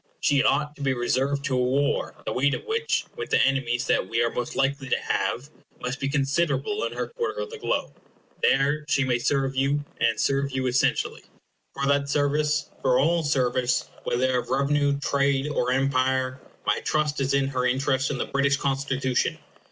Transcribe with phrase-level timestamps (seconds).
[0.19, 3.85] She ought to be reserved to a war, the weight of which, with the enemies
[3.85, 7.59] that we are most likely to have, must be considerable in her quarter of the
[7.59, 7.93] globe.
[8.41, 11.25] There she may serve you, and serve you essentially.
[11.75, 17.35] For that service for all service, whether of revenue, trade, or empire my trust is
[17.35, 19.37] in her interest in the British Constitution.